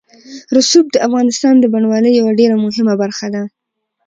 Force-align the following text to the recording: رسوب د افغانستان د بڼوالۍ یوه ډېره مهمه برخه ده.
رسوب 0.55 0.85
د 0.91 0.97
افغانستان 1.07 1.53
د 1.59 1.65
بڼوالۍ 1.73 2.11
یوه 2.19 2.31
ډېره 2.39 2.55
مهمه 2.65 2.93
برخه 3.01 3.27
ده. 3.33 3.43